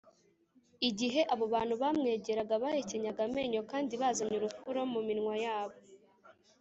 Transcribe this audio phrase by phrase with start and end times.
[0.89, 5.77] igihe abo bantu bamwegeraga bahekenyaga amenyo kandi bazanye urufuro mu minwa yabo